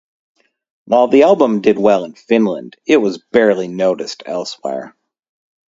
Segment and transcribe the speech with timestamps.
[0.85, 4.97] While the album did well in Finland, it was barely noticed elsewhere.